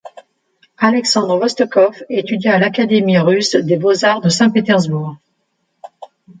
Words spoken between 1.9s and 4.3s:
étudia à l'Académie russe des beaux-arts de